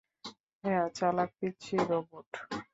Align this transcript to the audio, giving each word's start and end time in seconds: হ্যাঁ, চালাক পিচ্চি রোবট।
হ্যাঁ, 0.63 0.85
চালাক 0.95 1.29
পিচ্চি 1.39 1.75
রোবট। 1.89 2.29